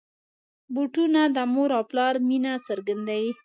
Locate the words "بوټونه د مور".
0.73-1.69